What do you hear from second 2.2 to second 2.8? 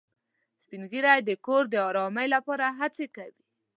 لپاره